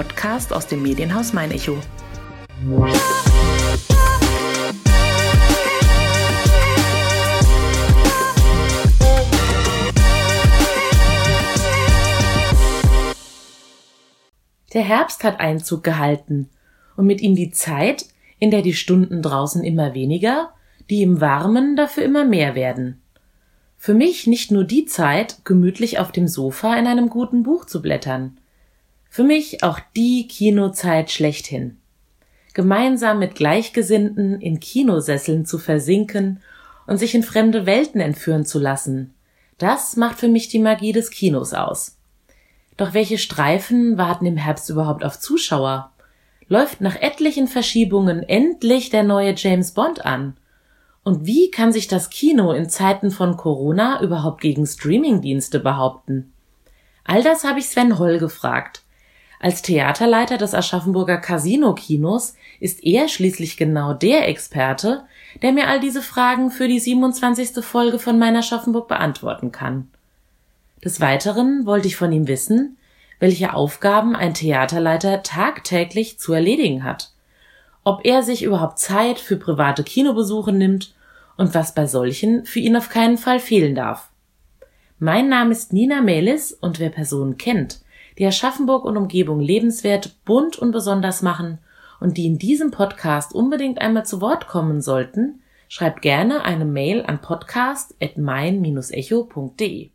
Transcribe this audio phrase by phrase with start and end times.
[0.00, 1.76] Podcast aus dem Medienhaus Mein Echo.
[14.72, 16.48] Der Herbst hat Einzug gehalten
[16.96, 18.06] und mit ihm die Zeit,
[18.38, 20.54] in der die Stunden draußen immer weniger,
[20.88, 23.02] die im Warmen dafür immer mehr werden.
[23.76, 27.82] Für mich nicht nur die Zeit, gemütlich auf dem Sofa in einem guten Buch zu
[27.82, 28.39] blättern.
[29.12, 31.78] Für mich auch die Kinozeit schlechthin.
[32.54, 36.40] Gemeinsam mit Gleichgesinnten in Kinosesseln zu versinken
[36.86, 39.12] und sich in fremde Welten entführen zu lassen,
[39.58, 41.98] das macht für mich die Magie des Kinos aus.
[42.76, 45.90] Doch welche Streifen warten im Herbst überhaupt auf Zuschauer?
[46.46, 50.36] Läuft nach etlichen Verschiebungen endlich der neue James Bond an?
[51.02, 56.32] Und wie kann sich das Kino in Zeiten von Corona überhaupt gegen Streamingdienste behaupten?
[57.02, 58.82] All das habe ich Sven Holl gefragt.
[59.42, 65.04] Als Theaterleiter des Aschaffenburger Casino-Kinos ist er schließlich genau der Experte,
[65.40, 67.64] der mir all diese Fragen für die 27.
[67.64, 69.88] Folge von meiner Aschaffenburg beantworten kann.
[70.84, 72.76] Des Weiteren wollte ich von ihm wissen,
[73.18, 77.10] welche Aufgaben ein Theaterleiter tagtäglich zu erledigen hat,
[77.82, 80.94] ob er sich überhaupt Zeit für private Kinobesuche nimmt
[81.38, 84.10] und was bei solchen für ihn auf keinen Fall fehlen darf.
[84.98, 87.80] Mein Name ist Nina Melis und wer Personen kennt,
[88.20, 91.58] die Aschaffenburg und Umgebung lebenswert, bunt und besonders machen
[92.00, 97.02] und die in diesem Podcast unbedingt einmal zu Wort kommen sollten, schreibt gerne eine Mail
[97.06, 99.92] an podcast.mein-echo.de.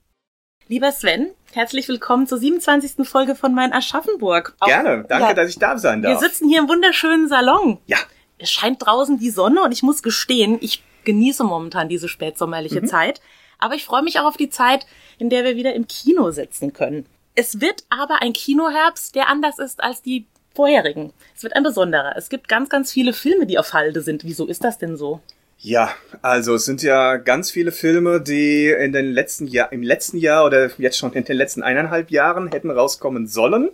[0.67, 3.08] Lieber Sven, herzlich willkommen zur 27.
[3.08, 4.56] Folge von Mein Aschaffenburg.
[4.60, 6.20] Auch, Gerne, danke, ja, dass ich da sein darf.
[6.20, 7.78] Wir sitzen hier im wunderschönen Salon.
[7.86, 8.00] Ja.
[8.39, 12.88] Es scheint draußen die Sonne und ich muss gestehen, ich genieße momentan diese spätsommerliche mhm.
[12.88, 13.22] Zeit.
[13.60, 14.88] Aber ich freue mich auch auf die Zeit,
[15.20, 17.05] in der wir wieder im Kino sitzen können.
[17.36, 21.12] Es wird aber ein Kinoherbst, der anders ist als die vorherigen.
[21.36, 22.16] Es wird ein besonderer.
[22.16, 24.23] Es gibt ganz, ganz viele Filme, die auf Halde sind.
[24.23, 25.20] Wieso ist das denn so?
[25.60, 30.18] Ja, also es sind ja ganz viele Filme, die in den letzten Jahr, im letzten
[30.18, 33.70] Jahr oder jetzt schon in den letzten eineinhalb Jahren hätten rauskommen sollen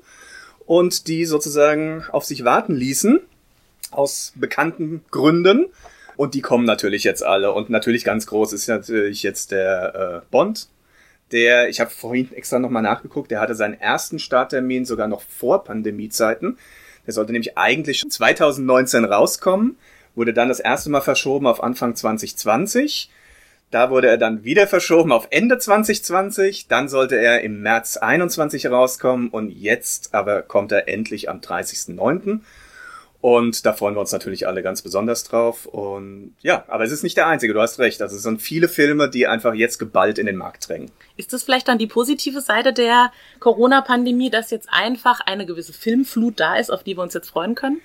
[0.65, 3.19] und die sozusagen auf sich warten ließen
[3.91, 5.67] aus bekannten Gründen.
[6.17, 7.51] Und die kommen natürlich jetzt alle.
[7.51, 10.67] Und natürlich ganz groß ist natürlich jetzt der äh, Bond.
[11.31, 15.63] Der, ich habe vorhin extra nochmal nachgeguckt, der hatte seinen ersten Starttermin sogar noch vor
[15.63, 16.57] Pandemiezeiten.
[17.05, 19.77] Der sollte nämlich eigentlich 2019 rauskommen
[20.15, 23.09] wurde dann das erste Mal verschoben auf Anfang 2020.
[23.69, 26.67] Da wurde er dann wieder verschoben auf Ende 2020.
[26.67, 32.41] Dann sollte er im März 21 rauskommen und jetzt aber kommt er endlich am 30.09.
[33.21, 35.67] Und da freuen wir uns natürlich alle ganz besonders drauf.
[35.67, 38.01] Und ja, aber es ist nicht der einzige, du hast recht.
[38.01, 40.89] Also es sind viele Filme, die einfach jetzt geballt in den Markt drängen.
[41.17, 46.39] Ist das vielleicht dann die positive Seite der Corona-Pandemie, dass jetzt einfach eine gewisse Filmflut
[46.39, 47.79] da ist, auf die wir uns jetzt freuen können?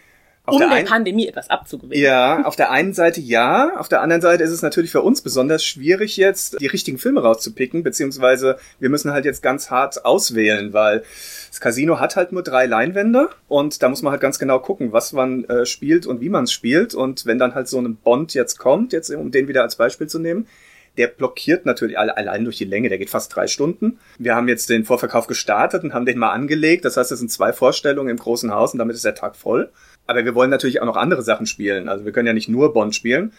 [0.55, 2.03] Um der, der Pandemie etwas abzugewinnen.
[2.03, 5.23] Ja, auf der einen Seite ja, auf der anderen Seite ist es natürlich für uns
[5.23, 10.73] besonders schwierig jetzt, die richtigen Filme rauszupicken, beziehungsweise wir müssen halt jetzt ganz hart auswählen,
[10.73, 11.03] weil
[11.49, 14.93] das Casino hat halt nur drei Leinwände und da muss man halt ganz genau gucken,
[14.93, 17.97] was man äh, spielt und wie man es spielt und wenn dann halt so ein
[17.97, 20.47] Bond jetzt kommt, jetzt um den wieder als Beispiel zu nehmen,
[20.97, 23.99] der blockiert natürlich allein durch die Länge, der geht fast drei Stunden.
[24.19, 26.84] Wir haben jetzt den Vorverkauf gestartet und haben den mal angelegt.
[26.84, 29.71] Das heißt, es sind zwei Vorstellungen im großen Haus und damit ist der Tag voll.
[30.06, 31.89] Aber wir wollen natürlich auch noch andere Sachen spielen.
[31.89, 33.33] Also wir können ja nicht nur Bond spielen.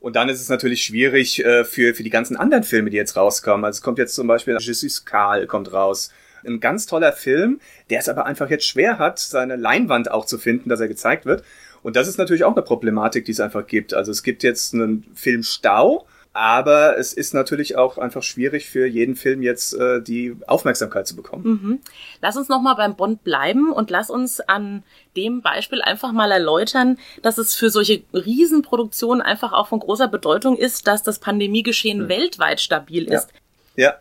[0.00, 3.16] Und dann ist es natürlich schwierig äh, für, für die ganzen anderen Filme, die jetzt
[3.16, 3.64] rauskommen.
[3.64, 6.10] Also es kommt jetzt zum Beispiel Je suis Karl kommt raus.
[6.44, 10.38] Ein ganz toller Film, der es aber einfach jetzt schwer hat, seine Leinwand auch zu
[10.38, 11.44] finden, dass er gezeigt wird.
[11.84, 13.94] Und das ist natürlich auch eine Problematik, die es einfach gibt.
[13.94, 19.16] Also es gibt jetzt einen Filmstau, aber es ist natürlich auch einfach schwierig für jeden
[19.16, 21.44] Film jetzt äh, die Aufmerksamkeit zu bekommen.
[21.44, 21.80] Mhm.
[22.22, 24.82] Lass uns nochmal beim Bond bleiben und lass uns an
[25.16, 30.56] dem Beispiel einfach mal erläutern, dass es für solche Riesenproduktionen einfach auch von großer Bedeutung
[30.56, 32.08] ist, dass das Pandemiegeschehen mhm.
[32.08, 33.28] weltweit stabil ist.
[33.76, 33.84] Ja.
[33.84, 33.94] ja.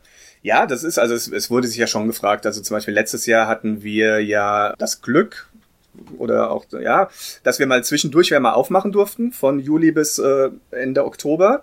[0.44, 2.48] Ja, das ist, also es, es wurde sich ja schon gefragt.
[2.48, 5.48] Also zum Beispiel letztes Jahr hatten wir ja das Glück,
[6.18, 7.10] oder auch, ja,
[7.44, 11.62] dass wir mal zwischendurch mal aufmachen durften, von Juli bis äh, Ende Oktober.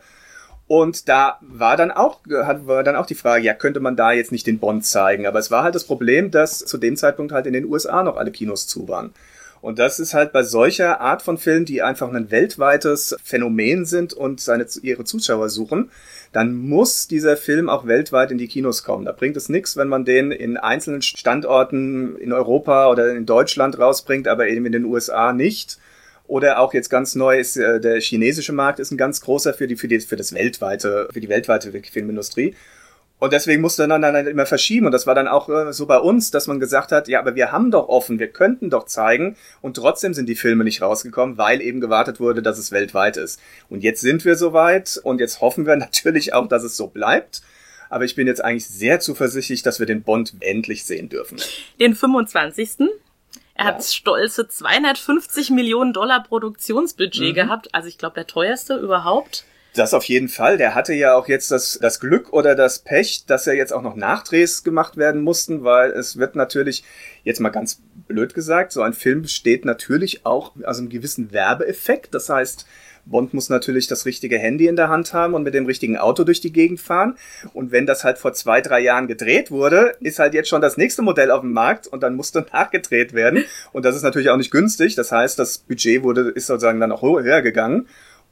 [0.68, 4.32] Und da war dann auch, war dann auch die Frage, ja, könnte man da jetzt
[4.32, 5.26] nicht den Bond zeigen?
[5.26, 8.18] Aber es war halt das Problem, dass zu dem Zeitpunkt halt in den USA noch
[8.18, 9.14] alle Kinos zu waren.
[9.60, 14.12] Und das ist halt bei solcher Art von Filmen, die einfach ein weltweites Phänomen sind
[14.12, 15.90] und seine, ihre Zuschauer suchen,
[16.32, 19.06] dann muss dieser Film auch weltweit in die Kinos kommen.
[19.06, 23.78] Da bringt es nichts, wenn man den in einzelnen Standorten in Europa oder in Deutschland
[23.78, 25.78] rausbringt, aber eben in den USA nicht
[26.28, 29.66] oder auch jetzt ganz neu ist äh, der chinesische Markt ist ein ganz großer für
[29.66, 32.54] die für die für das weltweite für die weltweite Filmindustrie.
[33.20, 34.86] Und deswegen musste man dann immer verschieben.
[34.86, 37.34] Und das war dann auch äh, so bei uns, dass man gesagt hat, ja, aber
[37.34, 39.36] wir haben doch offen, wir könnten doch zeigen.
[39.60, 43.40] Und trotzdem sind die Filme nicht rausgekommen, weil eben gewartet wurde, dass es weltweit ist.
[43.68, 47.42] Und jetzt sind wir soweit und jetzt hoffen wir natürlich auch, dass es so bleibt.
[47.90, 51.38] Aber ich bin jetzt eigentlich sehr zuversichtlich, dass wir den Bond endlich sehen dürfen.
[51.80, 52.88] Den 25.
[53.58, 53.74] Er ja.
[53.74, 57.34] hat stolze 250 Millionen Dollar Produktionsbudget mhm.
[57.34, 57.74] gehabt.
[57.74, 59.44] Also ich glaube, der teuerste überhaupt.
[59.78, 60.58] Das auf jeden Fall.
[60.58, 63.82] Der hatte ja auch jetzt das, das Glück oder das Pech, dass er jetzt auch
[63.82, 66.82] noch Nachdrehs gemacht werden mussten, weil es wird natürlich,
[67.22, 72.12] jetzt mal ganz blöd gesagt, so ein Film besteht natürlich auch aus einem gewissen Werbeeffekt.
[72.12, 72.66] Das heißt,
[73.06, 76.24] Bond muss natürlich das richtige Handy in der Hand haben und mit dem richtigen Auto
[76.24, 77.16] durch die Gegend fahren.
[77.52, 80.76] Und wenn das halt vor zwei, drei Jahren gedreht wurde, ist halt jetzt schon das
[80.76, 83.44] nächste Modell auf dem Markt und dann musste nachgedreht werden.
[83.72, 84.96] Und das ist natürlich auch nicht günstig.
[84.96, 87.86] Das heißt, das Budget wurde, ist sozusagen dann auch höher gegangen.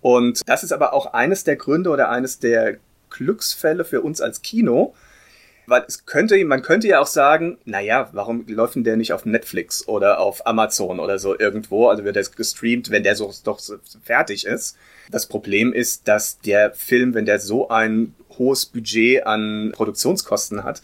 [0.06, 2.76] Und das ist aber auch eines der Gründe oder eines der
[3.10, 4.94] Glücksfälle für uns als Kino,
[5.66, 9.24] weil es könnte, man könnte ja auch sagen, naja, warum läuft denn der nicht auf
[9.24, 11.88] Netflix oder auf Amazon oder so irgendwo?
[11.88, 14.76] Also wird der gestreamt, wenn der so doch so fertig ist.
[15.10, 20.82] Das Problem ist, dass der Film, wenn der so ein hohes Budget an Produktionskosten hat,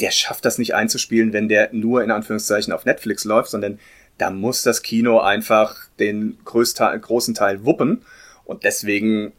[0.00, 3.78] der schafft das nicht einzuspielen, wenn der nur in Anführungszeichen auf Netflix läuft, sondern
[4.18, 8.04] da muss das Kino einfach den größten, großen Teil wuppen.
[8.44, 9.32] Und deswegen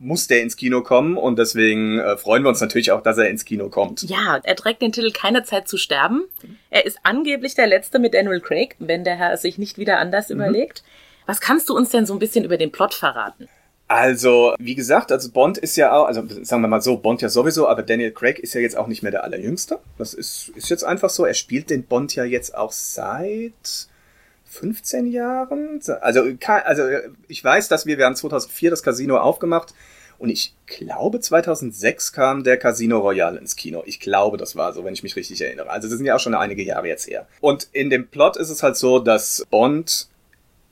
[0.00, 3.28] muss der ins Kino kommen und deswegen äh, freuen wir uns natürlich auch, dass er
[3.28, 4.02] ins Kino kommt.
[4.02, 6.24] Ja, er trägt den Titel Keine Zeit zu sterben.
[6.70, 9.98] Er ist angeblich der letzte mit Daniel Craig, wenn der Herr es sich nicht wieder
[9.98, 10.36] anders mhm.
[10.36, 10.82] überlegt.
[11.26, 13.48] Was kannst du uns denn so ein bisschen über den Plot verraten?
[13.88, 17.28] Also, wie gesagt, also Bond ist ja auch, also sagen wir mal so, Bond ja
[17.28, 19.80] sowieso, aber Daniel Craig ist ja jetzt auch nicht mehr der Allerjüngste.
[19.98, 21.26] Das ist, ist jetzt einfach so.
[21.26, 23.88] Er spielt den Bond ja jetzt auch seit
[24.50, 25.80] 15 Jahren.
[26.00, 26.22] Also,
[26.64, 26.82] also
[27.28, 29.74] ich weiß, dass wir, wir haben 2004 das Casino aufgemacht
[30.18, 33.82] und ich glaube 2006 kam der Casino Royale ins Kino.
[33.86, 35.70] Ich glaube, das war so, wenn ich mich richtig erinnere.
[35.70, 37.26] Also das sind ja auch schon einige Jahre jetzt her.
[37.40, 40.08] Und in dem Plot ist es halt so, dass Bond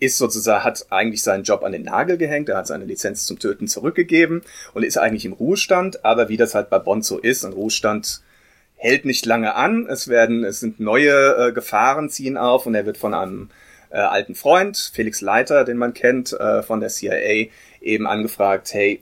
[0.00, 3.38] ist sozusagen, hat eigentlich seinen Job an den Nagel gehängt, er hat seine Lizenz zum
[3.38, 4.42] Töten zurückgegeben
[4.74, 8.22] und ist eigentlich im Ruhestand, aber wie das halt bei Bond so ist, ein Ruhestand
[8.76, 12.86] hält nicht lange an, es werden, es sind neue äh, Gefahren ziehen auf und er
[12.86, 13.50] wird von einem
[13.90, 17.49] äh, alten Freund, Felix Leiter, den man kennt, äh, von der CIA,
[17.81, 19.00] eben angefragt, hey,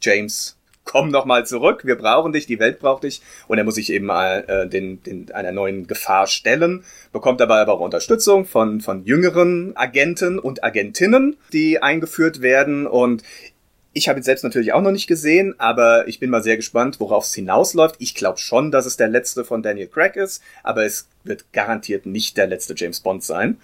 [0.00, 3.22] James, komm noch mal zurück, wir brauchen dich, die Welt braucht dich.
[3.48, 7.60] Und er muss sich eben mal äh, den, den, einer neuen Gefahr stellen, bekommt dabei
[7.60, 12.86] aber auch Unterstützung von, von jüngeren Agenten und Agentinnen, die eingeführt werden.
[12.86, 13.22] Und
[13.92, 16.98] ich habe ihn selbst natürlich auch noch nicht gesehen, aber ich bin mal sehr gespannt,
[16.98, 17.96] worauf es hinausläuft.
[17.98, 22.06] Ich glaube schon, dass es der letzte von Daniel Craig ist, aber es wird garantiert
[22.06, 23.58] nicht der letzte James Bond sein.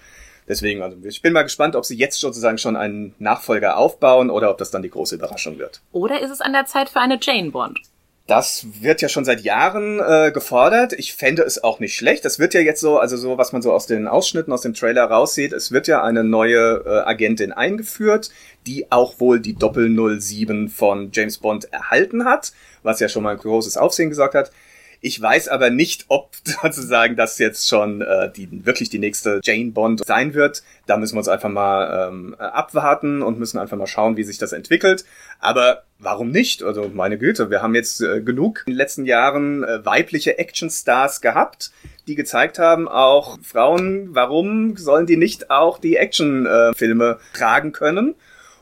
[0.49, 4.49] Deswegen, also ich bin mal gespannt, ob sie jetzt sozusagen schon einen Nachfolger aufbauen oder
[4.49, 5.81] ob das dann die große Überraschung wird.
[5.91, 7.79] Oder ist es an der Zeit für eine Jane Bond?
[8.25, 10.93] Das wird ja schon seit Jahren äh, gefordert.
[10.93, 12.25] Ich fände es auch nicht schlecht.
[12.25, 14.75] Es wird ja jetzt so, also so, was man so aus den Ausschnitten, aus dem
[14.75, 18.29] Trailer raussieht, es wird ja eine neue äh, Agentin eingeführt,
[18.67, 22.53] die auch wohl die Doppel 07 von James Bond erhalten hat,
[22.83, 24.51] was ja schon mal ein großes Aufsehen gesagt hat.
[25.01, 29.71] Ich weiß aber nicht, ob sozusagen das jetzt schon äh, die, wirklich die nächste Jane
[29.71, 30.63] Bond sein wird.
[30.87, 34.37] Da müssen wir uns einfach mal ähm, abwarten und müssen einfach mal schauen, wie sich
[34.37, 35.05] das entwickelt.
[35.39, 36.63] Aber warum nicht?
[36.63, 41.21] Also meine Güte, wir haben jetzt äh, genug in den letzten Jahren äh, weibliche Actionstars
[41.21, 41.71] gehabt,
[42.07, 48.15] die gezeigt haben, auch Frauen, warum sollen die nicht auch die Actionfilme äh, tragen können?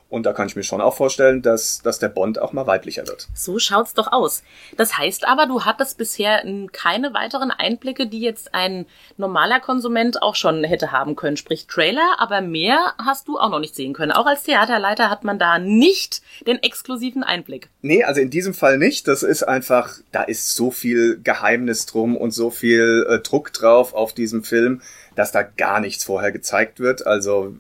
[0.10, 3.06] Und da kann ich mir schon auch vorstellen, dass, dass der Bond auch mal weiblicher
[3.08, 3.28] wird.
[3.34, 4.42] So schaut's doch aus.
[4.78, 8.86] Das heißt aber, du hattest bisher keine weiteren Einblicke, die jetzt ein
[9.18, 11.36] normaler Konsument auch schon hätte haben können.
[11.36, 14.14] Sprich Trailer, aber mehr hast du auch noch nicht sehen können.
[14.14, 17.70] Auch als Theaterleiter hat man da nicht den exklusiven Einblick.
[17.82, 19.08] Nee, also in diesem Fall nicht.
[19.10, 23.94] Das ist einfach, da ist so viel Geheimnis drum und so viel äh, Druck drauf
[23.94, 24.82] auf diesem Film,
[25.16, 27.06] dass da gar nichts vorher gezeigt wird.
[27.06, 27.56] Also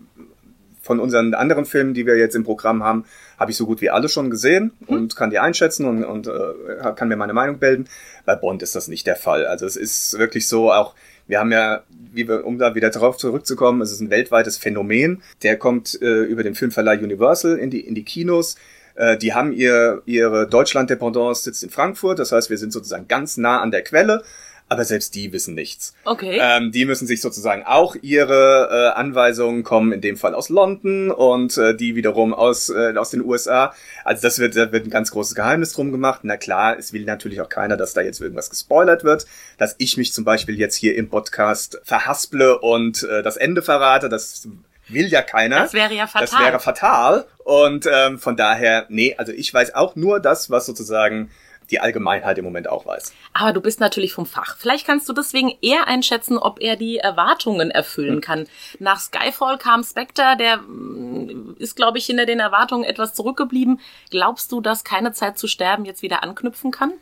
[0.87, 3.05] von unseren anderen Filmen, die wir jetzt im Programm haben,
[3.37, 4.95] habe ich so gut wie alle schon gesehen mhm.
[4.95, 7.87] und kann die einschätzen und, und äh, kann mir meine Meinung bilden.
[8.25, 9.45] Bei Bond ist das nicht der Fall.
[9.45, 10.95] Also es ist wirklich so, auch
[11.27, 15.21] wir haben ja, wir, um da wieder darauf zurückzukommen, es ist ein weltweites Phänomen.
[15.43, 18.55] Der kommt äh, über den Filmverleih Universal in die, in die Kinos.
[18.95, 22.19] Äh, die haben ihr, ihre Deutschland-Dependance sitzt in Frankfurt.
[22.19, 24.23] Das heißt, wir sind sozusagen ganz nah an der Quelle
[24.69, 25.93] aber selbst die wissen nichts.
[26.03, 26.39] Okay.
[26.41, 31.09] Ähm, die müssen sich sozusagen auch ihre äh, Anweisungen kommen, in dem Fall aus London
[31.09, 33.73] und äh, die wiederum aus, äh, aus den USA.
[34.03, 36.21] Also das wird, da wird ein ganz großes Geheimnis drum gemacht.
[36.23, 39.25] Na klar, es will natürlich auch keiner, dass da jetzt irgendwas gespoilert wird,
[39.57, 44.09] dass ich mich zum Beispiel jetzt hier im Podcast verhasple und äh, das Ende verrate.
[44.09, 44.47] Das
[44.89, 45.59] will ja keiner.
[45.59, 46.27] Das wäre ja fatal.
[46.27, 47.25] Das wäre fatal.
[47.43, 51.29] Und ähm, von daher, nee, also ich weiß auch nur das, was sozusagen
[51.71, 53.13] die Allgemeinheit im Moment auch weiß.
[53.33, 54.57] Aber du bist natürlich vom Fach.
[54.57, 58.21] Vielleicht kannst du deswegen eher einschätzen, ob er die Erwartungen erfüllen hm.
[58.21, 58.47] kann.
[58.79, 63.79] Nach Skyfall kam Spectre, der mm, ist, glaube ich, hinter den Erwartungen etwas zurückgeblieben.
[64.09, 66.93] Glaubst du, dass keine Zeit zu sterben jetzt wieder anknüpfen kann?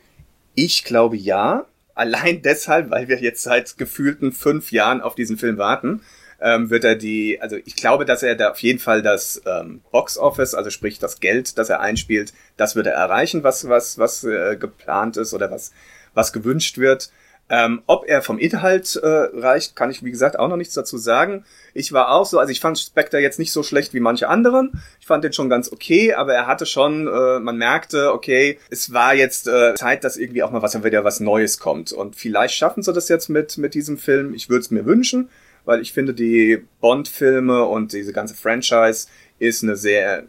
[0.54, 1.66] Ich glaube ja.
[1.94, 6.02] Allein deshalb, weil wir jetzt seit gefühlten fünf Jahren auf diesen Film warten
[6.40, 9.80] ähm, wird er die, also ich glaube, dass er da auf jeden Fall das ähm,
[9.90, 13.98] Box Office, also sprich das Geld, das er einspielt, das wird er erreichen, was was
[13.98, 15.72] was äh, geplant ist oder was
[16.14, 17.10] was gewünscht wird.
[17.48, 20.98] Ähm, ob er vom Inhalt äh, reicht, kann ich wie gesagt auch noch nichts dazu
[20.98, 21.44] sagen.
[21.74, 24.82] Ich war auch so, also ich fand Spectre jetzt nicht so schlecht wie manche anderen.
[24.98, 28.92] Ich fand den schon ganz okay, aber er hatte schon, äh, man merkte, okay, es
[28.92, 31.92] war jetzt äh, Zeit, dass irgendwie auch mal was wieder was Neues kommt.
[31.92, 34.34] Und vielleicht schaffen sie das jetzt mit mit diesem Film.
[34.34, 35.28] Ich würde es mir wünschen
[35.66, 39.08] weil ich finde, die Bond-Filme und diese ganze Franchise
[39.38, 40.24] ist eine sehr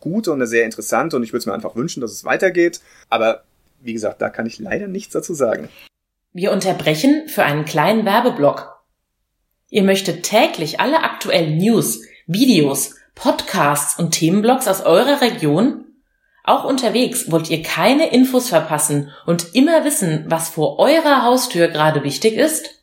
[0.00, 2.80] gute und eine sehr interessante und ich würde es mir einfach wünschen, dass es weitergeht.
[3.08, 3.44] Aber
[3.80, 5.68] wie gesagt, da kann ich leider nichts dazu sagen.
[6.32, 8.80] Wir unterbrechen für einen kleinen Werbeblock.
[9.68, 15.84] Ihr möchtet täglich alle aktuellen News, Videos, Podcasts und Themenblogs aus eurer Region?
[16.42, 22.02] Auch unterwegs wollt ihr keine Infos verpassen und immer wissen, was vor eurer Haustür gerade
[22.02, 22.79] wichtig ist?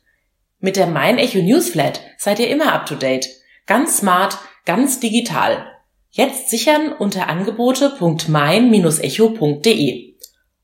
[0.60, 3.28] Mit der Mein Echo Newsflat seid ihr immer up to date.
[3.66, 5.70] Ganz smart, ganz digital.
[6.10, 10.16] Jetzt sichern unter angebote.mein-echo.de.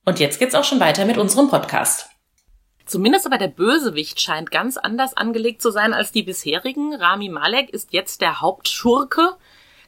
[0.05, 2.09] Und jetzt geht's auch schon weiter mit unserem Podcast.
[2.87, 6.97] Zumindest aber der Bösewicht scheint ganz anders angelegt zu sein als die bisherigen.
[6.97, 9.37] Rami Malek ist jetzt der Hauptschurke.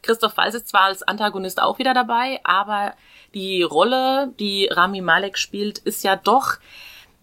[0.02, 2.94] Christoph Walz ist zwar als Antagonist auch wieder dabei, aber
[3.34, 6.58] die Rolle, die Rami Malek spielt, ist ja doch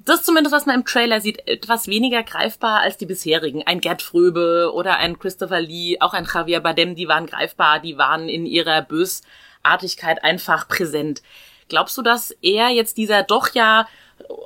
[0.06, 3.64] das zumindest, was man im Trailer sieht, etwas weniger greifbar als die bisherigen.
[3.66, 7.98] Ein Gerd Fröbe oder ein Christopher Lee, auch ein Javier Bardem, die waren greifbar, die
[7.98, 11.22] waren in ihrer Bösartigkeit einfach präsent.
[11.70, 13.88] Glaubst du, dass er jetzt dieser doch ja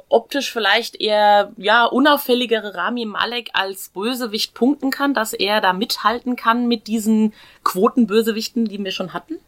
[0.10, 6.36] optisch vielleicht eher ja unauffälligere Rami Malek als Bösewicht punkten kann, dass er da mithalten
[6.36, 7.34] kann mit diesen
[7.64, 9.40] Quotenbösewichten, die wir schon hatten?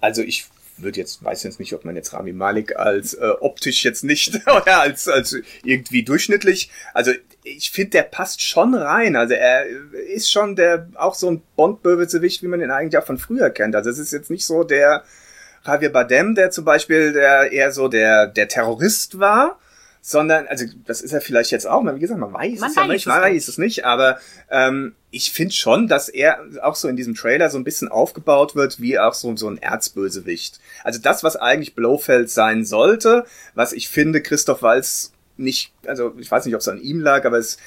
[0.00, 0.46] Also ich
[0.78, 4.34] würde jetzt, weiß jetzt nicht, ob man jetzt Rami Malik als äh, optisch jetzt nicht
[4.46, 6.70] oder als, als irgendwie durchschnittlich.
[6.94, 9.16] Also ich finde, der passt schon rein.
[9.16, 13.18] Also er ist schon der auch so ein Bond-Bösewicht, wie man den eigentlich auch von
[13.18, 13.76] früher kennt.
[13.76, 15.04] Also es ist jetzt nicht so der
[15.64, 19.58] Javier Bardem, der zum Beispiel der eher so der, der Terrorist war,
[20.08, 22.86] sondern, also das ist er vielleicht jetzt auch, wie gesagt, man weiß man es ja
[22.86, 24.20] nicht, man weiß es nicht, aber
[24.52, 28.54] ähm, ich finde schon, dass er auch so in diesem Trailer so ein bisschen aufgebaut
[28.54, 30.60] wird, wie auch so, so ein Erzbösewicht.
[30.84, 33.24] Also das, was eigentlich Blofeld sein sollte,
[33.56, 37.24] was ich finde, Christoph Walz nicht, also ich weiß nicht, ob es an ihm lag,
[37.24, 37.58] aber es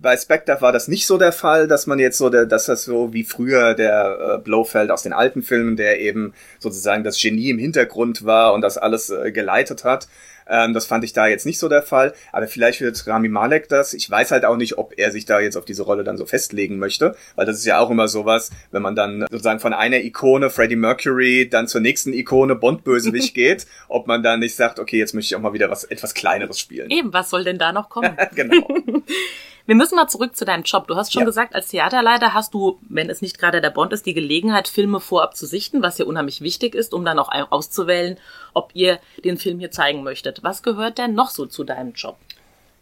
[0.00, 2.84] bei Spectre war das nicht so der Fall, dass man jetzt so, der, dass das
[2.84, 7.50] so wie früher der äh, Blofeld aus den alten Filmen, der eben sozusagen das Genie
[7.50, 10.08] im Hintergrund war und das alles äh, geleitet hat,
[10.48, 12.14] ähm, das fand ich da jetzt nicht so der Fall.
[12.32, 13.94] Aber vielleicht wird Rami Malek das.
[13.94, 16.26] Ich weiß halt auch nicht, ob er sich da jetzt auf diese Rolle dann so
[16.26, 19.98] festlegen möchte, weil das ist ja auch immer sowas, wenn man dann sozusagen von einer
[19.98, 24.98] Ikone Freddie Mercury dann zur nächsten Ikone Bond-Bösewicht geht, ob man dann nicht sagt, okay,
[24.98, 26.90] jetzt möchte ich auch mal wieder was etwas Kleineres spielen.
[26.90, 28.16] Eben, was soll denn da noch kommen?
[28.34, 28.66] genau.
[29.66, 30.88] Wir müssen mal zurück zu deinem Job.
[30.88, 31.26] Du hast schon ja.
[31.26, 35.00] gesagt, als Theaterleiter hast du, wenn es nicht gerade der Bond ist, die Gelegenheit, Filme
[35.00, 38.18] vorab zu sichten, was ja unheimlich wichtig ist, um dann auch auszuwählen,
[38.52, 40.42] ob ihr den Film hier zeigen möchtet.
[40.42, 42.16] Was gehört denn noch so zu deinem Job?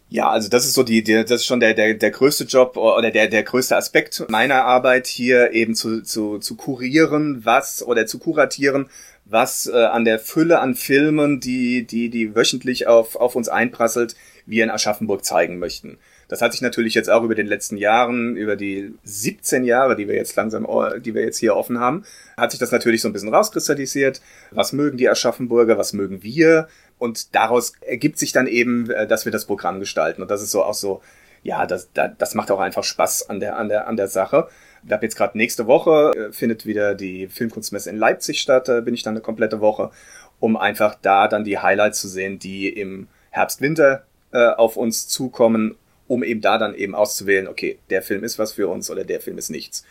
[0.09, 2.75] Ja, also das ist so die, die das ist schon der, der, der größte Job
[2.75, 8.05] oder der, der größte Aspekt meiner Arbeit hier eben zu, zu, zu kurieren, was oder
[8.05, 8.89] zu kuratieren,
[9.25, 14.15] was äh, an der Fülle an Filmen, die, die, die wöchentlich auf, auf uns einprasselt,
[14.45, 15.97] wir in Aschaffenburg zeigen möchten.
[16.33, 20.07] Das hat sich natürlich jetzt auch über den letzten Jahren, über die 17 Jahre, die
[20.07, 20.65] wir jetzt langsam,
[20.99, 24.19] die wir jetzt hier offen haben, hat sich das natürlich so ein bisschen rauskristallisiert.
[24.49, 26.69] Was mögen die Aschaffenburger, was mögen wir?
[26.97, 30.23] Und daraus ergibt sich dann eben, äh, dass wir das Programm gestalten.
[30.23, 31.03] Und das ist so auch so,
[31.43, 34.47] ja, das, das macht auch einfach Spaß an der, an der, an der Sache.
[34.83, 38.81] Ich habe jetzt gerade nächste Woche äh, findet wieder die Filmkunstmesse in Leipzig statt, da
[38.81, 39.91] bin ich dann eine komplette Woche,
[40.39, 45.07] um einfach da dann die Highlights zu sehen, die im Herbst, Winter äh, auf uns
[45.07, 45.75] zukommen
[46.13, 49.19] um eben da dann eben auszuwählen, okay, der Film ist was für uns oder der
[49.19, 49.83] Film ist nichts.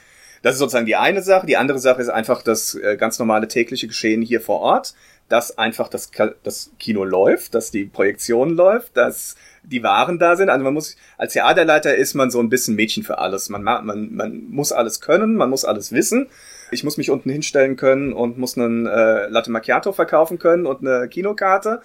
[0.43, 1.47] Das ist sozusagen die eine Sache.
[1.47, 4.95] Die andere Sache ist einfach das äh, ganz normale tägliche Geschehen hier vor Ort,
[5.29, 6.11] dass einfach das,
[6.43, 10.49] das Kino läuft, dass die Projektion läuft, dass die Waren da sind.
[10.49, 13.49] Also man muss, als Theaterleiter ist man so ein bisschen Mädchen für alles.
[13.49, 16.29] Man, man, man muss alles können, man muss alles wissen.
[16.71, 20.87] Ich muss mich unten hinstellen können und muss einen äh, Latte Macchiato verkaufen können und
[20.87, 21.83] eine Kinokarte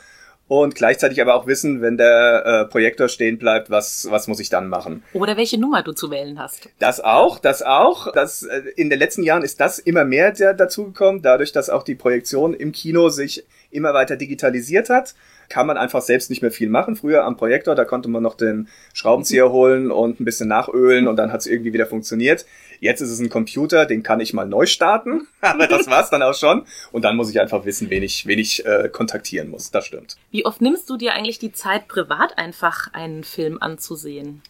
[0.47, 4.49] und gleichzeitig aber auch wissen, wenn der äh, Projektor stehen bleibt, was, was muss ich
[4.49, 5.03] dann machen.
[5.13, 6.69] Oder welche Nummer du zu wählen hast.
[6.79, 8.11] Das auch, das auch.
[8.13, 11.95] Das, äh, in den letzten Jahren ist das immer mehr dazugekommen, dadurch, dass auch die
[11.95, 15.13] Projektion im Kino sich immer weiter digitalisiert hat.
[15.49, 16.97] kann man einfach selbst nicht mehr viel machen.
[16.97, 21.15] Früher am Projektor, da konnte man noch den Schraubenzieher holen und ein bisschen nachölen und
[21.15, 22.45] dann hat es irgendwie wieder funktioniert.
[22.79, 26.21] Jetzt ist es ein Computer, den kann ich mal neu starten, aber das war's dann
[26.21, 26.65] auch schon.
[26.91, 29.71] Und dann muss ich einfach wissen, wen ich, wen ich äh, kontaktieren muss.
[29.71, 30.17] Das stimmt.
[30.31, 34.41] Wie oft nimmst du dir eigentlich die Zeit, privat einfach einen Film anzusehen?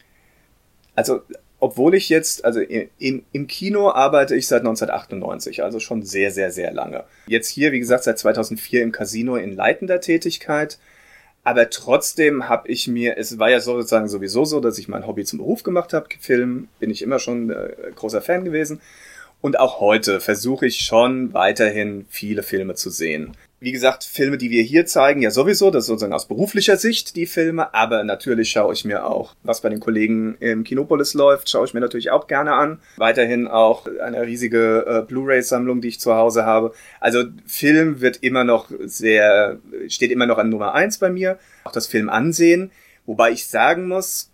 [0.95, 1.21] Also
[1.59, 6.51] obwohl ich jetzt, also im, im Kino arbeite ich seit 1998, also schon sehr, sehr,
[6.51, 7.03] sehr lange.
[7.25, 10.77] Jetzt hier, wie gesagt, seit 2004 im Casino in leitender Tätigkeit.
[11.47, 15.23] Aber trotzdem habe ich mir, es war ja sozusagen sowieso so, dass ich mein Hobby
[15.23, 16.09] zum Beruf gemacht habe.
[16.19, 18.81] Film bin ich immer schon äh, großer Fan gewesen.
[19.39, 24.51] Und auch heute versuche ich schon weiterhin viele Filme zu sehen wie gesagt, Filme, die
[24.51, 28.51] wir hier zeigen, ja sowieso, das ist sozusagen aus beruflicher Sicht die Filme, aber natürlich
[28.51, 32.11] schaue ich mir auch, was bei den Kollegen im Kinopolis läuft, schaue ich mir natürlich
[32.11, 32.79] auch gerne an.
[32.97, 36.73] Weiterhin auch eine riesige äh, Blu-ray-Sammlung, die ich zu Hause habe.
[36.99, 41.39] Also Film wird immer noch sehr, steht immer noch an Nummer eins bei mir.
[41.63, 42.71] Auch das Film ansehen.
[43.07, 44.29] Wobei ich sagen muss,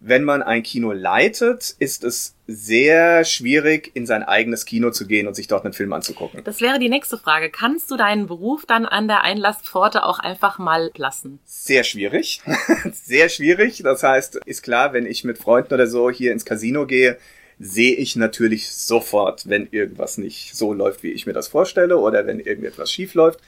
[0.00, 5.26] wenn man ein Kino leitet, ist es sehr schwierig, in sein eigenes Kino zu gehen
[5.26, 6.44] und sich dort einen Film anzugucken.
[6.44, 7.50] Das wäre die nächste Frage.
[7.50, 11.40] Kannst du deinen Beruf dann an der Einlasspforte auch einfach mal lassen?
[11.44, 12.42] Sehr schwierig.
[12.92, 13.82] sehr schwierig.
[13.82, 17.18] Das heißt, ist klar, wenn ich mit Freunden oder so hier ins Casino gehe,
[17.58, 22.26] sehe ich natürlich sofort, wenn irgendwas nicht so läuft, wie ich mir das vorstelle oder
[22.26, 23.40] wenn irgendetwas schief läuft.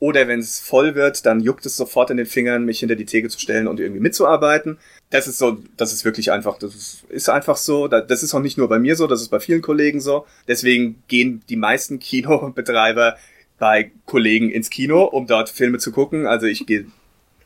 [0.00, 3.06] Oder wenn es voll wird, dann juckt es sofort in den Fingern, mich hinter die
[3.06, 4.78] Theke zu stellen und irgendwie mitzuarbeiten.
[5.10, 7.88] Das ist so, das ist wirklich einfach, das ist, einfach so.
[7.88, 10.26] Das ist auch nicht nur bei mir so, das ist bei vielen Kollegen so.
[10.48, 13.16] Deswegen gehen die meisten Kinobetreiber
[13.58, 16.26] bei Kollegen ins Kino, um dort Filme zu gucken.
[16.26, 16.86] Also ich gehe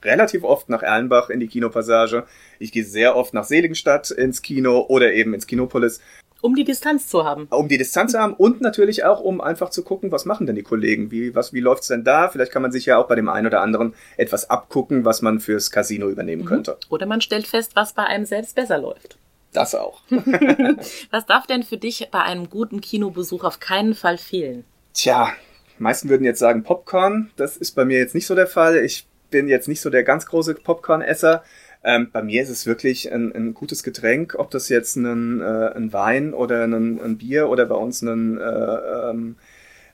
[0.02, 2.24] relativ oft nach Erlenbach in die Kinopassage.
[2.58, 6.00] Ich gehe sehr oft nach Seligenstadt ins Kino oder eben ins Kinopolis.
[6.40, 7.48] Um die Distanz zu haben.
[7.50, 10.56] Um die Distanz zu haben und natürlich auch, um einfach zu gucken, was machen denn
[10.56, 11.10] die Kollegen?
[11.10, 12.28] Wie, was, wie läuft's denn da?
[12.28, 15.40] Vielleicht kann man sich ja auch bei dem einen oder anderen etwas abgucken, was man
[15.40, 16.48] fürs Casino übernehmen mhm.
[16.48, 16.78] könnte.
[16.90, 19.18] Oder man stellt fest, was bei einem selbst besser läuft.
[19.52, 20.02] Das auch.
[21.10, 24.64] was darf denn für dich bei einem guten Kinobesuch auf keinen Fall fehlen?
[24.94, 25.32] Tja,
[25.78, 27.30] meisten würden jetzt sagen Popcorn.
[27.36, 28.76] Das ist bei mir jetzt nicht so der Fall.
[28.84, 31.42] Ich bin jetzt nicht so der ganz große Popcorn-Esser.
[31.88, 35.72] Ähm, bei mir ist es wirklich ein, ein gutes Getränk, ob das jetzt ein, äh,
[35.74, 39.36] ein Wein oder ein, ein, Bier oder bei uns ein, äh, ähm,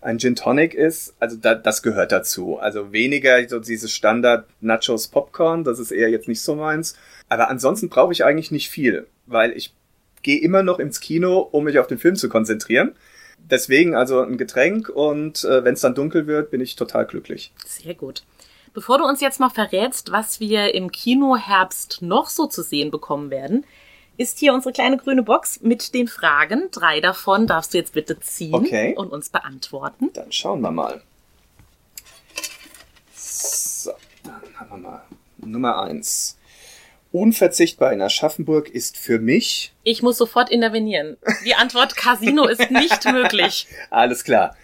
[0.01, 1.15] ein Gin Tonic ist.
[1.21, 2.59] Also da, das gehört dazu.
[2.59, 6.97] Also weniger so dieses Standard Nachos Popcorn, das ist eher jetzt nicht so meins.
[7.29, 9.73] Aber ansonsten brauche ich eigentlich nicht viel, weil ich
[10.23, 12.97] gehe immer noch ins Kino, um mich auf den Film zu konzentrieren.
[13.39, 17.53] Deswegen also ein Getränk und äh, wenn es dann dunkel wird, bin ich total glücklich.
[17.65, 18.25] Sehr gut.
[18.75, 23.31] Bevor du uns jetzt noch verrätst, was wir im Kinoherbst noch so zu sehen bekommen
[23.31, 23.65] werden,
[24.17, 26.69] ist hier unsere kleine grüne Box mit den Fragen.
[26.73, 28.95] Drei davon darfst du jetzt bitte ziehen okay.
[28.97, 30.11] und uns beantworten.
[30.13, 31.03] Dann schauen wir mal.
[33.15, 33.93] So,
[34.25, 35.05] dann haben wir mal
[35.39, 36.37] Nummer eins.
[37.13, 39.73] Unverzichtbar in Aschaffenburg ist für mich.
[39.85, 41.17] Ich muss sofort intervenieren.
[41.45, 43.69] Die Antwort Casino ist nicht möglich.
[43.91, 44.57] Alles klar.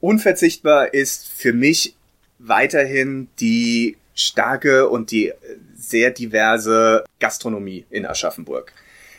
[0.00, 1.95] Unverzichtbar ist für mich
[2.38, 5.32] weiterhin die starke und die
[5.76, 8.72] sehr diverse Gastronomie in Aschaffenburg.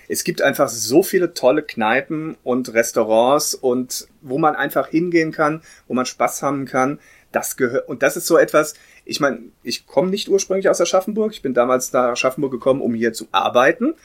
[0.10, 5.62] Es gibt einfach so viele tolle Kneipen und Restaurants und wo man einfach hingehen kann,
[5.88, 7.00] wo man Spaß haben kann.
[7.32, 8.76] Das gehört und das ist so etwas.
[9.04, 11.34] Ich meine, ich komme nicht ursprünglich aus Aschaffenburg.
[11.34, 13.96] Ich bin damals nach Aschaffenburg gekommen, um hier zu arbeiten.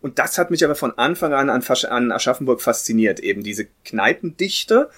[0.00, 3.20] Und das hat mich aber von Anfang an an, an Aschaffenburg fasziniert.
[3.20, 4.88] Eben diese Kneipendichte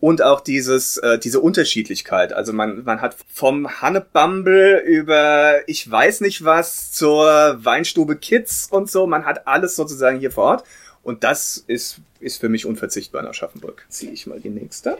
[0.00, 2.32] und auch dieses äh, diese Unterschiedlichkeit.
[2.32, 8.90] Also man man hat vom Hannebumble über ich weiß nicht was zur Weinstube Kids und
[8.90, 10.64] so, man hat alles sozusagen hier vor Ort
[11.02, 13.86] und das ist ist für mich unverzichtbar in Aschaffenburg.
[13.88, 14.98] Ziehe ich mal die nächste.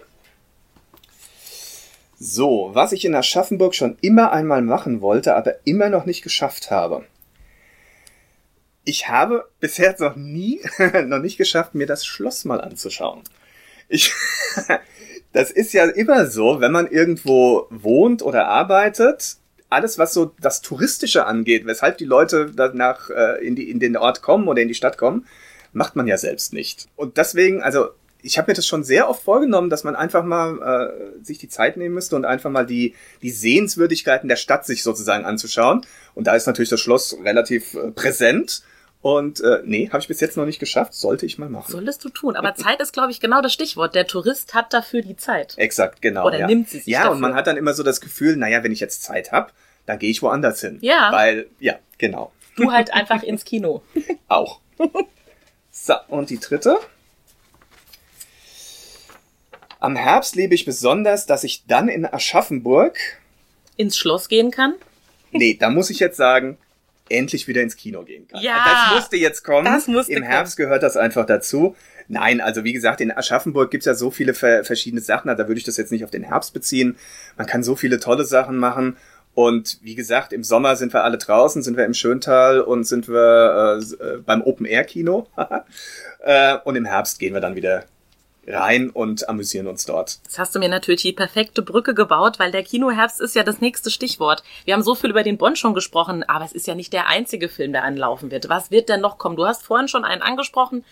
[2.21, 6.73] So, was ich in Aschaffenburg schon immer einmal machen wollte, aber immer noch nicht geschafft
[6.73, 7.05] habe.
[8.85, 10.61] Ich habe bisher noch nie,
[11.07, 13.23] noch nicht geschafft, mir das Schloss mal anzuschauen.
[13.89, 14.13] Ich,
[15.33, 19.37] das ist ja immer so, wenn man irgendwo wohnt oder arbeitet,
[19.71, 23.97] alles, was so das Touristische angeht, weshalb die Leute danach äh, in, die, in den
[23.97, 25.27] Ort kommen oder in die Stadt kommen,
[25.73, 26.89] macht man ja selbst nicht.
[26.97, 27.89] Und deswegen, also
[28.23, 30.59] ich habe mir das schon sehr oft vorgenommen, dass man einfach mal
[31.21, 34.83] äh, sich die Zeit nehmen müsste und einfach mal die, die Sehenswürdigkeiten der Stadt sich
[34.83, 35.83] sozusagen anzuschauen.
[36.15, 38.63] Und da ist natürlich das Schloss relativ äh, präsent.
[39.01, 40.93] Und äh, nee, habe ich bis jetzt noch nicht geschafft.
[40.93, 41.71] Sollte ich mal machen.
[41.71, 42.35] Solltest du tun.
[42.35, 43.95] Aber Zeit ist, glaube ich, genau das Stichwort.
[43.95, 45.55] Der Tourist hat dafür die Zeit.
[45.57, 46.27] Exakt, genau.
[46.27, 46.47] Oder ja.
[46.47, 47.13] nimmt sie sich Ja, dafür.
[47.13, 49.53] und man hat dann immer so das Gefühl, naja, wenn ich jetzt Zeit habe,
[49.87, 50.79] dann gehe ich woanders hin.
[50.81, 51.13] Ja.
[51.13, 52.33] Weil, ja, genau.
[52.57, 53.83] Du halt einfach ins Kino.
[54.29, 54.61] Auch.
[55.71, 56.79] So, und die dritte.
[59.79, 62.99] Am Herbst lebe ich besonders, dass ich dann in Aschaffenburg
[63.77, 64.75] ins Schloss gehen kann
[65.33, 66.59] nee, da muss ich jetzt sagen,
[67.11, 68.43] endlich wieder ins Kino gehen kann.
[68.43, 69.65] Ja, das musste jetzt kommen.
[69.65, 71.77] das musste Im Herbst gehört das einfach dazu.
[72.09, 75.59] Nein, also wie gesagt, in Aschaffenburg gibt's ja so viele ver verschiedene Sachen, da würde
[75.59, 76.97] ich das jetzt nicht auf den Herbst beziehen.
[77.37, 78.97] Man kann so viele tolle Sachen machen.
[79.35, 83.09] Und wie gesagt, im Sommer sind wir alle draußen, sind wir im Schöntal und sind
[83.09, 85.29] wir äh, beim Open-Air-Kino.
[86.25, 87.85] äh, und im Herbst gehen wir dann wieder
[88.49, 90.19] rein und amüsieren uns dort.
[90.25, 93.61] Jetzt hast du mir natürlich die perfekte Brücke gebaut, weil der Kinoherbst ist ja das
[93.61, 94.43] nächste Stichwort.
[94.65, 97.09] Wir haben so viel über den Bond schon gesprochen, aber es ist ja nicht der
[97.09, 98.49] einzige Film, der anlaufen wird.
[98.49, 99.37] Was wird denn noch kommen?
[99.37, 100.85] Du hast vorhin schon einen angesprochen.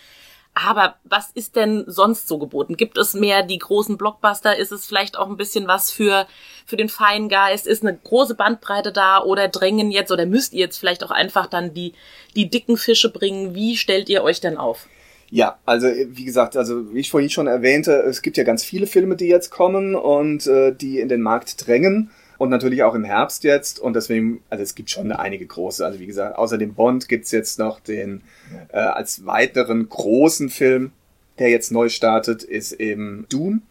[0.59, 2.79] Aber was ist denn sonst so geboten?
[2.79, 4.57] Gibt es mehr die großen Blockbuster?
[4.57, 6.27] Ist es vielleicht auch ein bisschen was für,
[6.64, 7.66] für den Feingeist?
[7.66, 11.47] Ist eine große Bandbreite da oder drängen jetzt oder müsst ihr jetzt vielleicht auch einfach
[11.47, 11.92] dann die,
[12.37, 13.55] die dicken Fische bringen?
[13.55, 14.88] Wie stellt ihr euch denn auf?
[15.31, 18.87] Ja, also wie gesagt, also wie ich vorhin schon erwähnte, es gibt ja ganz viele
[18.87, 23.05] Filme, die jetzt kommen und äh, die in den Markt drängen und natürlich auch im
[23.05, 25.85] Herbst jetzt und deswegen, also es gibt schon einige große.
[25.85, 28.23] Also wie gesagt, außer dem Bond gibt's jetzt noch den
[28.73, 30.93] äh, als weiteren großen Film,
[31.39, 33.62] der jetzt neu startet, ist eben Dune,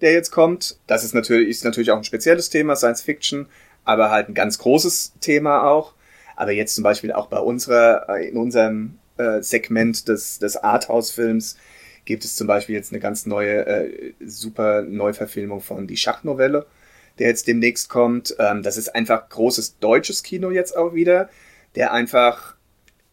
[0.00, 0.78] der jetzt kommt.
[0.88, 3.46] Das ist natürlich, ist natürlich auch ein spezielles Thema, Science Fiction,
[3.84, 5.94] aber halt ein ganz großes Thema auch.
[6.34, 11.56] Aber jetzt zum Beispiel auch bei unserer, äh, in unserem äh, Segment des, des Arthouse-Films
[12.04, 16.66] gibt es zum Beispiel jetzt eine ganz neue, äh, super Neuverfilmung von Die Schachnovelle,
[17.18, 18.34] der jetzt demnächst kommt.
[18.38, 21.28] Ähm, das ist einfach großes deutsches Kino jetzt auch wieder,
[21.74, 22.56] der einfach,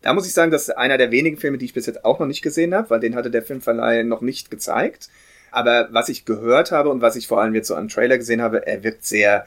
[0.01, 2.19] da muss ich sagen, das ist einer der wenigen Filme, die ich bis jetzt auch
[2.19, 5.09] noch nicht gesehen habe, weil den hatte der Filmverleih noch nicht gezeigt.
[5.51, 8.41] Aber was ich gehört habe und was ich vor allem jetzt so am Trailer gesehen
[8.41, 9.45] habe, er wirkt sehr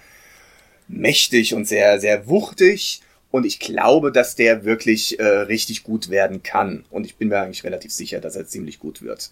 [0.89, 6.43] mächtig und sehr, sehr wuchtig und ich glaube, dass der wirklich äh, richtig gut werden
[6.43, 6.85] kann.
[6.91, 9.31] Und ich bin mir eigentlich relativ sicher, dass er ziemlich gut wird.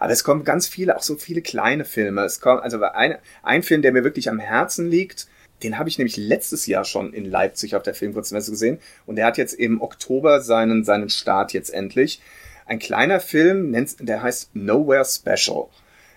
[0.00, 2.22] Aber es kommen ganz viele, auch so viele kleine Filme.
[2.22, 5.28] Es kommt, also ein, ein Film, der mir wirklich am Herzen liegt,
[5.62, 8.78] den habe ich nämlich letztes Jahr schon in Leipzig auf der Filmkurzmesse gesehen.
[9.06, 12.20] Und der hat jetzt im Oktober seinen, seinen Start jetzt endlich.
[12.66, 15.68] Ein kleiner Film, der heißt Nowhere Special.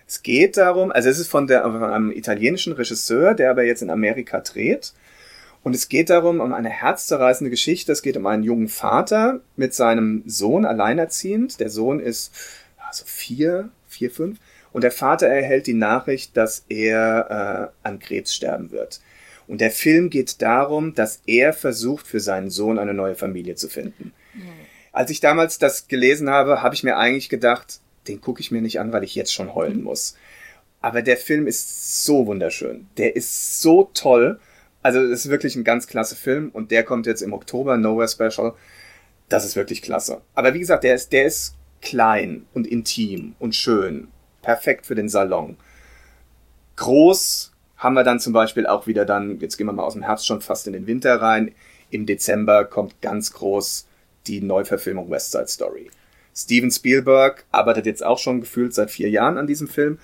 [0.08, 3.82] Es geht darum, also es ist von, der, von einem italienischen Regisseur, der aber jetzt
[3.82, 4.94] in Amerika dreht.
[5.68, 7.92] Und es geht darum, um eine herzzerreißende Geschichte.
[7.92, 11.60] Es geht um einen jungen Vater mit seinem Sohn alleinerziehend.
[11.60, 12.32] Der Sohn ist
[12.88, 14.40] also vier, vier, fünf.
[14.72, 19.02] Und der Vater erhält die Nachricht, dass er äh, an Krebs sterben wird.
[19.46, 23.68] Und der Film geht darum, dass er versucht, für seinen Sohn eine neue Familie zu
[23.68, 24.14] finden.
[24.36, 24.48] Mhm.
[24.94, 28.62] Als ich damals das gelesen habe, habe ich mir eigentlich gedacht, den gucke ich mir
[28.62, 30.16] nicht an, weil ich jetzt schon heulen muss.
[30.80, 32.88] Aber der Film ist so wunderschön.
[32.96, 34.40] Der ist so toll.
[34.88, 38.08] Also es ist wirklich ein ganz klasse Film und der kommt jetzt im Oktober, Nowhere
[38.08, 38.54] Special.
[39.28, 40.22] Das ist wirklich klasse.
[40.34, 44.08] Aber wie gesagt, der ist, der ist klein und intim und schön.
[44.42, 45.58] Perfekt für den Salon.
[46.78, 50.04] Groß haben wir dann zum Beispiel auch wieder dann, jetzt gehen wir mal aus dem
[50.04, 51.54] Herbst schon fast in den Winter rein.
[51.90, 53.90] Im Dezember kommt ganz groß
[54.26, 55.92] die Neuverfilmung West Side Story.
[56.34, 60.00] Steven Spielberg arbeitet jetzt auch schon gefühlt seit vier Jahren an diesem Film.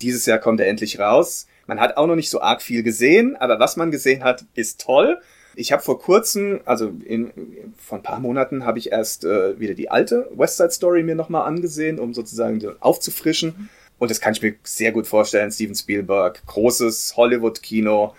[0.00, 1.48] Dieses Jahr kommt er endlich raus.
[1.66, 4.80] Man hat auch noch nicht so arg viel gesehen, aber was man gesehen hat, ist
[4.80, 5.18] toll.
[5.56, 7.32] Ich habe vor kurzem, also in,
[7.78, 11.14] vor ein paar Monaten, habe ich erst äh, wieder die alte West Side Story mir
[11.14, 13.70] nochmal angesehen, um sozusagen aufzufrischen.
[13.98, 15.52] Und das kann ich mir sehr gut vorstellen.
[15.52, 18.14] Steven Spielberg, großes Hollywood-Kino,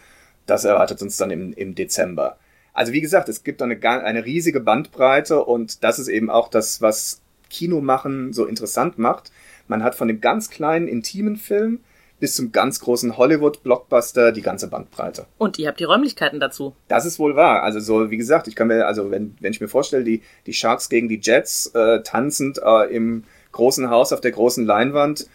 [0.46, 2.38] das erwartet uns dann im, im Dezember.
[2.74, 6.82] Also wie gesagt, es gibt eine, eine riesige Bandbreite und das ist eben auch das,
[6.82, 9.32] was Kino machen so interessant macht.
[9.68, 11.80] Man hat von dem ganz kleinen, intimen Film
[12.20, 15.26] bis zum ganz großen Hollywood-Blockbuster die ganze Bandbreite.
[15.38, 16.76] Und ihr habt die Räumlichkeiten dazu.
[16.88, 17.64] Das ist wohl wahr.
[17.64, 20.54] Also so, wie gesagt, ich kann mir, also wenn, wenn ich mir vorstelle, die, die
[20.54, 25.28] Sharks gegen die Jets äh, tanzend äh, im großen Haus auf der großen Leinwand,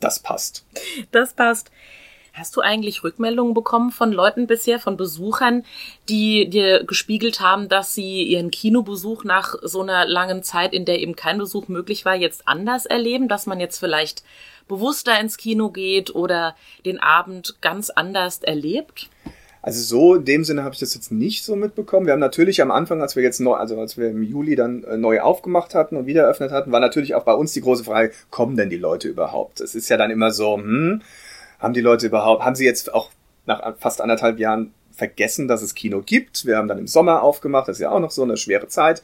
[0.00, 0.66] das passt.
[1.10, 1.70] Das passt.
[2.34, 5.64] Hast du eigentlich Rückmeldungen bekommen von Leuten bisher, von Besuchern,
[6.08, 10.98] die dir gespiegelt haben, dass sie ihren Kinobesuch nach so einer langen Zeit, in der
[10.98, 14.24] eben kein Besuch möglich war, jetzt anders erleben, dass man jetzt vielleicht
[14.66, 19.10] bewusster ins Kino geht oder den Abend ganz anders erlebt?
[19.62, 22.06] Also so in dem Sinne habe ich das jetzt nicht so mitbekommen.
[22.06, 24.82] Wir haben natürlich am Anfang, als wir jetzt neu, also als wir im Juli dann
[24.84, 27.84] äh, neu aufgemacht hatten und wieder eröffnet hatten, war natürlich auch bei uns die große
[27.84, 29.60] Frage, kommen denn die Leute überhaupt?
[29.60, 31.00] Es ist ja dann immer so, hm,
[31.64, 33.10] haben die Leute überhaupt, haben sie jetzt auch
[33.46, 36.44] nach fast anderthalb Jahren vergessen, dass es Kino gibt?
[36.44, 39.02] Wir haben dann im Sommer aufgemacht, das ist ja auch noch so eine schwere Zeit.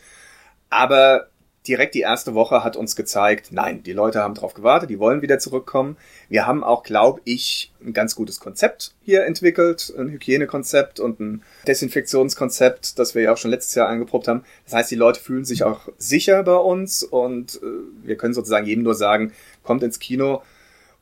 [0.69, 1.27] Aber
[1.67, 5.23] direkt die erste Woche hat uns gezeigt, nein, die Leute haben drauf gewartet, die wollen
[5.23, 5.97] wieder zurückkommen.
[6.29, 11.43] Wir haben auch, glaube ich, ein ganz gutes Konzept hier entwickelt, ein Hygienekonzept und ein
[11.67, 14.45] Desinfektionskonzept, das wir ja auch schon letztes Jahr angeprobt haben.
[14.65, 18.67] Das heißt, die Leute fühlen sich auch sicher bei uns und äh, wir können sozusagen
[18.67, 20.43] jedem nur sagen, kommt ins Kino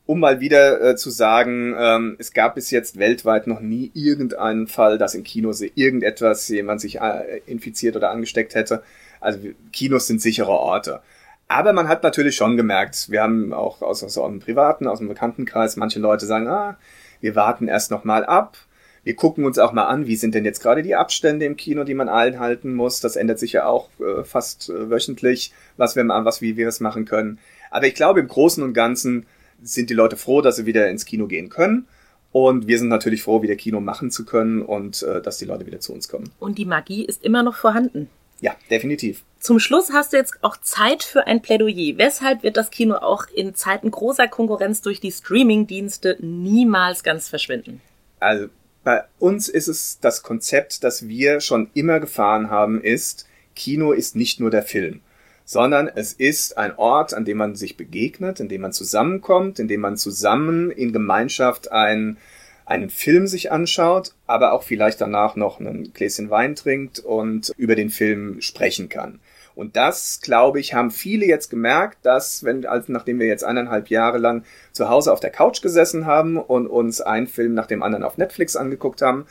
[0.09, 4.67] um mal wieder äh, zu sagen, ähm, es gab bis jetzt weltweit noch nie irgendeinen
[4.67, 8.83] Fall, dass in Kinos irgendetwas jemand sich äh, infiziert oder angesteckt hätte.
[9.21, 9.39] Also
[9.71, 11.03] Kinos sind sichere Orte.
[11.47, 15.77] Aber man hat natürlich schon gemerkt, wir haben auch aus, einem privaten, aus dem Bekanntenkreis,
[15.77, 16.79] manche Leute sagen, ah,
[17.21, 18.57] wir warten erst noch mal ab.
[19.05, 21.85] Wir gucken uns auch mal an, wie sind denn jetzt gerade die Abstände im Kino,
[21.85, 23.01] die man einhalten muss.
[23.01, 26.81] Das ändert sich ja auch äh, fast äh, wöchentlich, was wir, was, wie wir es
[26.81, 27.39] machen können.
[27.71, 29.27] Aber ich glaube, im Großen und Ganzen
[29.63, 31.87] sind die Leute froh, dass sie wieder ins Kino gehen können.
[32.31, 35.67] Und wir sind natürlich froh, wieder Kino machen zu können und äh, dass die Leute
[35.67, 36.31] wieder zu uns kommen.
[36.39, 38.09] Und die Magie ist immer noch vorhanden.
[38.41, 39.23] Ja, definitiv.
[39.41, 41.97] Zum Schluss hast du jetzt auch Zeit für ein Plädoyer.
[41.97, 47.81] Weshalb wird das Kino auch in Zeiten großer Konkurrenz durch die Streaming-Dienste niemals ganz verschwinden?
[48.21, 48.49] Also
[48.85, 54.15] bei uns ist es das Konzept, das wir schon immer gefahren haben, ist, Kino ist
[54.15, 55.01] nicht nur der Film
[55.49, 59.67] sondern es ist ein Ort, an dem man sich begegnet, in dem man zusammenkommt, in
[59.67, 62.19] dem man zusammen in Gemeinschaft ein,
[62.67, 67.77] einen Film sich anschaut, aber auch vielleicht danach noch ein Gläschen Wein trinkt und über
[67.77, 69.21] den Film sprechen kann.
[69.55, 73.89] Und das, glaube ich, haben viele jetzt gemerkt, dass, wenn, als, nachdem wir jetzt eineinhalb
[73.89, 77.83] Jahre lang zu Hause auf der Couch gesessen haben und uns einen Film nach dem
[77.83, 79.25] anderen auf Netflix angeguckt haben,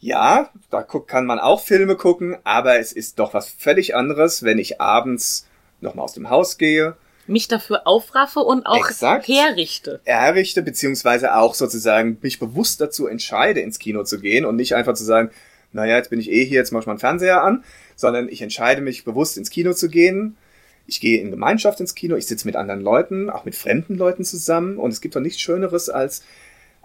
[0.00, 4.58] ja, da kann man auch Filme gucken, aber es ist doch was völlig anderes, wenn
[4.58, 5.46] ich abends
[5.80, 6.96] nochmal aus dem Haus gehe.
[7.26, 10.00] Mich dafür aufraffe und auch Exakt, herrichte.
[10.04, 14.94] Herrichte, beziehungsweise auch sozusagen mich bewusst dazu entscheide, ins Kino zu gehen und nicht einfach
[14.94, 15.30] zu sagen,
[15.72, 17.64] naja, jetzt bin ich eh hier, jetzt mach ich mal einen Fernseher an,
[17.96, 20.38] sondern ich entscheide mich bewusst ins Kino zu gehen.
[20.86, 24.24] Ich gehe in Gemeinschaft ins Kino, ich sitze mit anderen Leuten, auch mit fremden Leuten
[24.24, 26.22] zusammen und es gibt doch nichts Schöneres als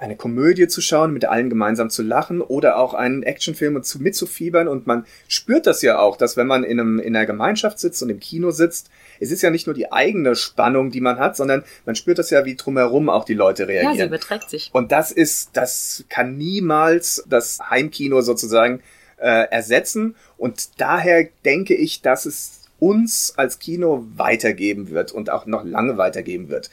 [0.03, 4.01] eine Komödie zu schauen, mit allen gemeinsam zu lachen oder auch einen Actionfilm und zu,
[4.01, 4.67] mitzufiebern.
[4.67, 8.03] Und man spürt das ja auch, dass wenn man in, einem, in einer Gemeinschaft sitzt
[8.03, 8.89] und im Kino sitzt,
[9.19, 12.29] es ist ja nicht nur die eigene Spannung, die man hat, sondern man spürt das
[12.29, 13.95] ja, wie drumherum auch die Leute reagieren.
[13.95, 14.69] Ja, sie beträgt sich.
[14.73, 18.81] Und das ist, das kann niemals das Heimkino sozusagen
[19.17, 20.15] äh, ersetzen.
[20.37, 25.97] Und daher denke ich, dass es uns als Kino weitergeben wird und auch noch lange
[25.97, 26.69] weitergeben wird.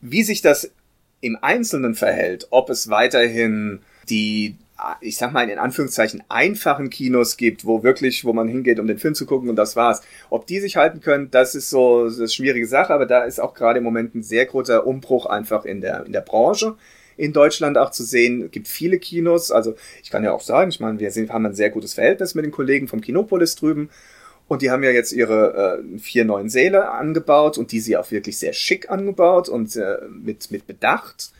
[0.00, 0.70] Wie sich das
[1.24, 4.56] im Einzelnen verhält, ob es weiterhin die
[5.00, 8.98] ich sag mal in Anführungszeichen einfachen Kinos gibt, wo wirklich, wo man hingeht, um den
[8.98, 10.02] Film zu gucken und das war's.
[10.30, 13.54] Ob die sich halten können, das ist so ist schwierige Sache, aber da ist auch
[13.54, 16.76] gerade im Moment ein sehr großer Umbruch einfach in der in der Branche
[17.16, 18.42] in Deutschland auch zu sehen.
[18.42, 21.54] Es gibt viele Kinos, also ich kann ja auch sagen, ich meine, wir haben ein
[21.54, 23.88] sehr gutes Verhältnis mit den Kollegen vom Kinopolis drüben
[24.46, 28.10] und die haben ja jetzt ihre äh, vier neuen Säle angebaut und die sie auch
[28.10, 31.32] wirklich sehr schick angebaut und äh, mit, mit Bedacht.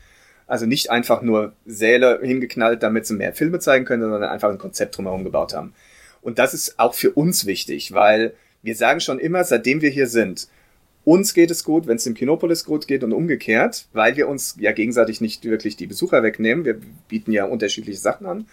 [0.47, 4.57] Also nicht einfach nur Säle hingeknallt, damit sie mehr Filme zeigen können, sondern einfach ein
[4.57, 5.73] Konzept drumherum gebaut haben.
[6.21, 10.07] Und das ist auch für uns wichtig, weil wir sagen schon immer, seitdem wir hier
[10.07, 10.47] sind,
[11.03, 14.55] uns geht es gut, wenn es dem Kinopolis gut geht und umgekehrt, weil wir uns
[14.59, 16.65] ja gegenseitig nicht wirklich die Besucher wegnehmen.
[16.65, 18.47] Wir bieten ja unterschiedliche Sachen an.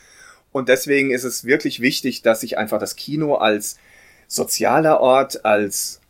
[0.53, 3.79] Und deswegen ist es wirklich wichtig, dass sich einfach das Kino als
[4.33, 6.01] sozialer Ort, als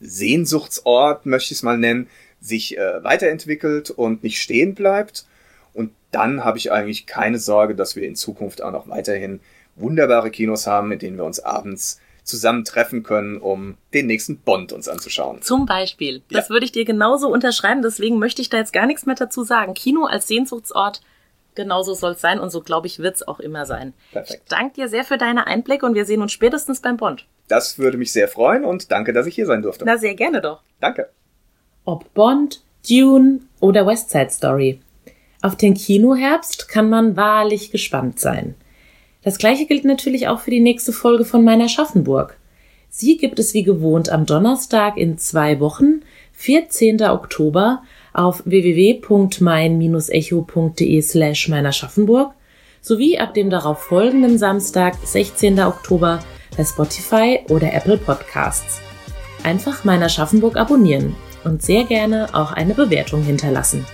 [0.00, 2.08] Sehnsuchtsort, möchte ich es mal nennen,
[2.40, 5.26] sich äh, weiterentwickelt und nicht stehen bleibt.
[5.72, 9.40] Und dann habe ich eigentlich keine Sorge, dass wir in Zukunft auch noch weiterhin
[9.74, 14.72] wunderbare Kinos haben, mit denen wir uns abends zusammen treffen können, um den nächsten Bond
[14.72, 15.42] uns anzuschauen.
[15.42, 16.22] Zum Beispiel.
[16.30, 16.54] Das ja.
[16.54, 19.74] würde ich dir genauso unterschreiben, deswegen möchte ich da jetzt gar nichts mehr dazu sagen.
[19.74, 21.02] Kino als Sehnsuchtsort
[21.56, 23.94] genauso soll es sein und so, glaube ich, wird es auch immer sein.
[24.12, 24.42] Perfekt.
[24.44, 27.26] Ich danke dir sehr für deine Einblicke und wir sehen uns spätestens beim Bond.
[27.48, 29.84] Das würde mich sehr freuen und danke, dass ich hier sein durfte.
[29.84, 30.62] Na, sehr gerne doch.
[30.80, 31.10] Danke.
[31.84, 34.80] Ob Bond, Dune oder West Side Story.
[35.42, 38.54] Auf den Kinoherbst kann man wahrlich gespannt sein.
[39.22, 42.36] Das gleiche gilt natürlich auch für die nächste Folge von meiner Schaffenburg.
[42.88, 47.02] Sie gibt es wie gewohnt am Donnerstag in zwei Wochen, 14.
[47.02, 47.82] Oktober,
[48.16, 52.32] auf www.mein-echo.de slash meiner Schaffenburg
[52.80, 55.58] sowie ab dem darauf folgenden Samstag, 16.
[55.60, 56.20] Oktober,
[56.56, 58.80] bei Spotify oder Apple Podcasts.
[59.42, 63.84] Einfach meiner Schaffenburg abonnieren und sehr gerne auch eine Bewertung hinterlassen.